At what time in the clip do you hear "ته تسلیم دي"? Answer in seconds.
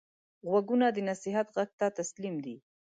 1.79-2.55